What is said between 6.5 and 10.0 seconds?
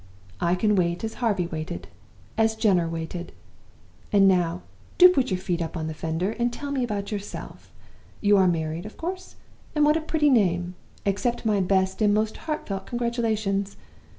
tell me about yourself. You are married, of course? And what